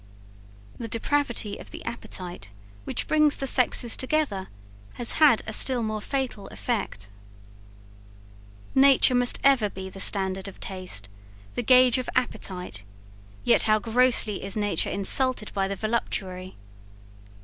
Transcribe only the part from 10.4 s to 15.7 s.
of taste, the guage of appetite yet how grossly is nature insulted by